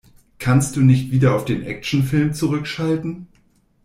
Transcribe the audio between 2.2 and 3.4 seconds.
zurückschalten?